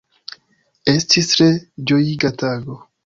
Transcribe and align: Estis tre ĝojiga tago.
Estis 0.93 1.29
tre 1.33 1.49
ĝojiga 1.91 2.33
tago. 2.45 2.81